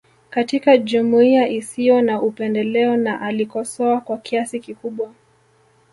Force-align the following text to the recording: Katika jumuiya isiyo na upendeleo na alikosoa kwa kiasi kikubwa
Katika 0.29 0.77
jumuiya 0.77 1.47
isiyo 1.49 2.01
na 2.01 2.21
upendeleo 2.21 2.97
na 2.97 3.21
alikosoa 3.21 4.01
kwa 4.01 4.17
kiasi 4.17 4.59
kikubwa 4.59 5.13